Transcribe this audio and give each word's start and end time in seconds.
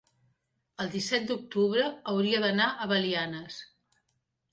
el 0.85 0.87
disset 0.93 1.27
d'octubre 1.31 1.83
hauria 2.13 2.39
d'anar 2.45 2.71
a 2.71 2.89
Belianes. 2.93 3.61